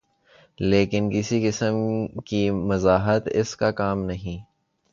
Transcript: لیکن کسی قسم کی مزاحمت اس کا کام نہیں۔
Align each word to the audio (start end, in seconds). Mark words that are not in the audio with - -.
لیکن 0.59 1.09
کسی 1.11 1.47
قسم 1.47 1.75
کی 2.25 2.49
مزاحمت 2.51 3.29
اس 3.31 3.55
کا 3.55 3.71
کام 3.71 4.03
نہیں۔ 4.03 4.43